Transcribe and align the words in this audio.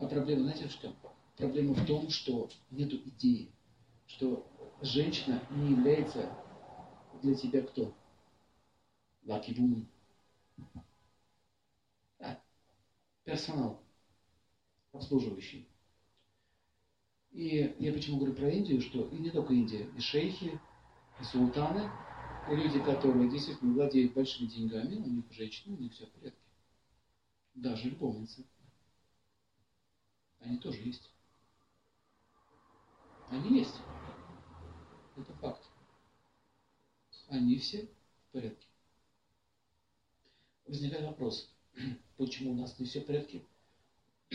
А 0.00 0.06
проблема, 0.06 0.44
знаете, 0.44 0.66
чем? 0.80 0.94
Проблема 1.36 1.74
в 1.74 1.86
том, 1.86 2.08
что 2.08 2.48
нету 2.70 2.96
идеи, 3.04 3.52
что 4.06 4.46
женщина 4.80 5.42
не 5.50 5.72
является 5.72 6.34
для 7.22 7.34
тебя 7.34 7.60
кто? 7.62 7.94
Lucky 9.26 9.54
woman. 9.54 9.84
Да. 12.18 12.40
Персонал 13.24 13.82
обслуживающий. 14.92 15.68
И 17.32 17.76
я 17.78 17.92
почему 17.92 18.16
говорю 18.16 18.34
про 18.34 18.48
Индию, 18.48 18.80
что 18.80 19.06
и 19.08 19.18
не 19.18 19.30
только 19.30 19.52
Индия, 19.52 19.86
и 19.96 20.00
шейхи, 20.00 20.58
и 21.20 21.24
султаны, 21.24 21.90
и 22.50 22.56
люди, 22.56 22.82
которые 22.82 23.30
действительно 23.30 23.74
владеют 23.74 24.14
большими 24.14 24.48
деньгами, 24.48 24.96
у 24.96 25.08
них 25.10 25.24
женщины, 25.30 25.76
у 25.76 25.78
них 25.78 25.92
все 25.92 26.06
в 26.06 26.10
порядке. 26.10 26.40
Даже 27.54 27.90
любовницы. 27.90 28.46
Они 30.50 30.58
тоже 30.58 30.80
есть. 30.80 31.08
Они 33.28 33.60
есть. 33.60 33.76
Это 35.16 35.32
факт. 35.34 35.64
Они 37.28 37.56
все 37.56 37.84
в 37.84 38.32
порядке. 38.32 38.66
Возникает 40.66 41.06
вопрос, 41.06 41.54
почему 42.16 42.50
у 42.50 42.56
нас 42.56 42.76
не 42.80 42.86
все 42.86 43.00
в 43.00 43.06
порядке? 43.06 43.44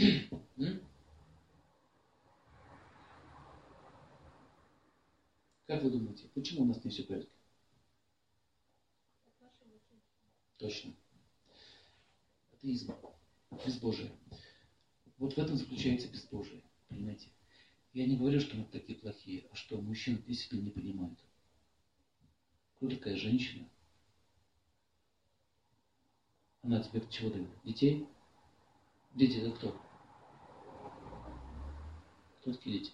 Как 5.68 5.84
вы 5.84 5.90
думаете, 5.90 6.30
почему 6.34 6.62
у 6.62 6.66
нас 6.66 6.82
не 6.82 6.92
все 6.92 7.04
в 7.04 7.08
порядке? 7.08 7.36
Точно. 10.60 10.94
Атеизм. 12.54 12.96
Безбожие. 13.66 14.14
Вот 15.18 15.34
в 15.34 15.38
этом 15.38 15.58
заключается 15.58 16.08
безбожие. 16.10 16.62
Понимаете? 16.90 17.30
Я 17.94 18.06
не 18.06 18.18
говорю, 18.18 18.40
что 18.42 18.58
мы 18.58 18.66
такие 18.66 19.00
плохие, 19.00 19.48
а 19.52 19.56
что 19.56 19.80
мужчины 19.80 20.18
действительно 20.28 20.66
не 20.66 20.72
понимают. 20.72 21.18
Кто 22.76 22.90
такая 22.90 23.16
женщина? 23.16 23.70
Она 26.62 26.82
тебе 26.82 27.02
чего 27.10 27.30
дает? 27.30 27.50
Детей? 27.64 28.08
Дети 29.14 29.38
это 29.38 29.52
кто? 29.52 29.82
Кто 32.42 32.54
такие 32.54 32.80
дети? 32.80 32.92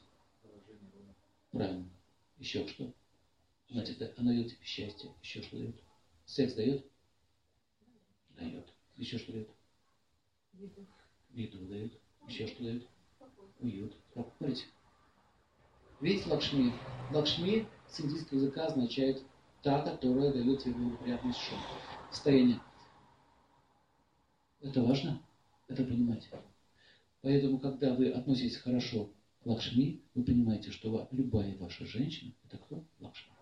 Правильно. 1.52 1.90
Еще 2.38 2.68
что? 2.68 2.94
Она, 3.70 3.84
тебе, 3.84 4.14
она 4.18 4.32
дает 4.32 4.50
тебе 4.50 4.64
счастье. 4.64 5.12
Еще 5.24 5.42
что 5.42 5.58
дает? 5.58 5.82
Секс 6.26 6.54
дает? 6.54 6.86
Дает. 8.36 8.68
Еще 8.98 9.18
что 9.18 9.32
дает? 9.32 9.50
Еду. 10.54 10.86
Еду 11.32 11.66
дает. 11.68 12.00
Еще 12.32 12.48
что 12.48 12.64
дает? 12.64 12.88
Уют. 13.60 13.94
Смотрите. 14.14 14.64
Видите 16.00 16.30
Лакшми? 16.30 16.74
Лакшми 17.12 17.68
с 17.90 18.00
индийского 18.00 18.38
языка 18.38 18.68
означает 18.68 19.22
та, 19.62 19.82
которая 19.82 20.32
дает 20.32 20.64
тебе 20.64 20.76
благоприятный 20.76 21.34
шум. 21.34 21.60
Состояние. 22.10 22.62
Это 24.62 24.82
важно? 24.82 25.22
Это 25.68 25.84
понимать. 25.84 26.30
Поэтому, 27.22 27.60
когда 27.60 27.94
вы 27.94 28.10
относитесь 28.10 28.56
хорошо 28.56 29.10
к 29.44 29.46
Лакшми, 29.46 30.02
вы 30.16 30.24
понимаете, 30.24 30.72
что 30.72 31.10
любая 31.12 31.58
ваша 31.58 31.86
женщина– 31.86 32.32
это 32.46 32.58
кто? 32.58 32.86
Лакшми. 33.00 33.34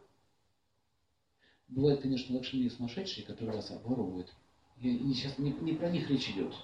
Бывают, 1.67 2.01
конечно, 2.01 2.35
Лакшми 2.35 2.67
сумасшедшие, 2.67 3.25
которые 3.25 3.57
вас 3.57 3.69
обворовывают. 3.69 4.33
И 4.81 5.13
сейчас 5.13 5.37
не, 5.37 5.51
не 5.51 5.73
про 5.73 5.91
них 5.91 6.09
речь 6.09 6.29
идет. 6.31 6.55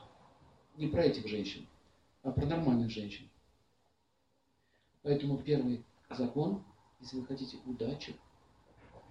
Не 0.78 0.88
про 0.88 1.04
этих 1.04 1.28
женщин, 1.28 1.68
а 2.26 2.32
про 2.32 2.46
нормальных 2.48 2.90
женщин. 2.90 3.30
Поэтому 5.04 5.38
первый 5.38 5.86
закон, 6.10 6.64
если 7.00 7.20
вы 7.20 7.26
хотите 7.28 7.58
удачи, 7.68 8.16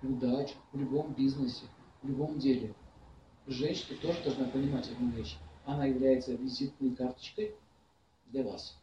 удачу 0.02 0.54
в 0.72 0.80
любом 0.80 1.14
бизнесе, 1.14 1.66
в 2.02 2.08
любом 2.08 2.40
деле, 2.40 2.74
женщина 3.46 3.96
тоже 3.98 4.20
должна 4.24 4.48
понимать 4.48 4.90
одну 4.90 5.10
вещь. 5.10 5.36
Она 5.64 5.86
является 5.86 6.34
визитной 6.34 6.96
карточкой 6.96 7.54
для 8.26 8.42
вас. 8.42 8.76